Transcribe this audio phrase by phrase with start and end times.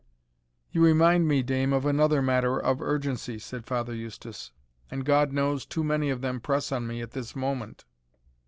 [0.71, 4.51] "You remind me, dame, of another matter of urgency," said Father Eustace;
[4.89, 7.85] "and, God knows, too many of them press on me at this moment.